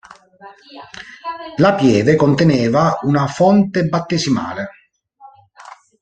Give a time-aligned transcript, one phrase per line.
[1.57, 4.67] La pieve conteneva una fonte battesimale.